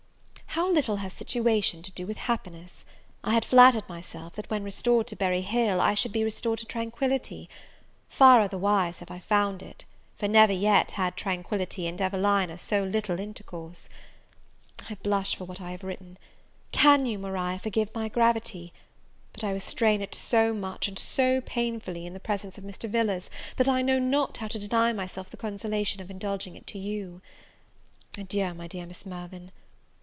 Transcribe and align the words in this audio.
How 0.55 0.69
little 0.69 0.97
has 0.97 1.13
situation 1.13 1.81
to 1.81 1.93
do 1.93 2.05
with 2.05 2.17
happiness! 2.17 2.83
I 3.23 3.35
had 3.35 3.45
flattered 3.45 3.87
myself, 3.87 4.35
that, 4.35 4.49
when 4.49 4.65
restored 4.65 5.07
to 5.07 5.15
Berry 5.15 5.43
Hill, 5.43 5.79
I 5.79 5.93
should 5.93 6.11
be 6.11 6.25
restored 6.25 6.59
to 6.59 6.65
tranquillity: 6.65 7.47
far 8.09 8.41
otherwise 8.41 8.99
have 8.99 9.09
I 9.09 9.19
found 9.19 9.63
it, 9.63 9.85
for 10.17 10.27
never 10.27 10.51
yet 10.51 10.91
had 10.91 11.15
tranquillity 11.15 11.87
and 11.87 12.01
Evelina 12.01 12.57
so 12.57 12.83
little 12.83 13.17
intercourse. 13.17 13.87
I 14.89 14.95
blush 14.95 15.37
for 15.37 15.45
what 15.45 15.61
I 15.61 15.71
have 15.71 15.85
written. 15.85 16.17
Can 16.73 17.05
you, 17.05 17.17
Maria, 17.17 17.57
forgive 17.57 17.95
my 17.95 18.09
gravity? 18.09 18.73
but 19.31 19.45
I 19.45 19.53
restrain 19.53 20.01
it 20.01 20.13
so 20.13 20.53
much, 20.53 20.89
and 20.89 20.99
so 20.99 21.39
painfully, 21.39 22.05
in 22.05 22.11
the 22.13 22.19
presence 22.19 22.57
of 22.57 22.65
Mr. 22.65 22.89
Villars, 22.89 23.29
that 23.55 23.69
I 23.69 23.81
know 23.81 23.99
not 23.99 24.35
how 24.35 24.49
to 24.49 24.59
deny 24.59 24.91
myself 24.91 25.29
the 25.29 25.37
consolation 25.37 26.01
of 26.01 26.11
indulging 26.11 26.57
it 26.57 26.67
to 26.67 26.77
you. 26.77 27.21
Adieu, 28.17 28.53
my 28.53 28.67
dear 28.67 28.85
Miss 28.85 29.05
Mirvan. 29.05 29.53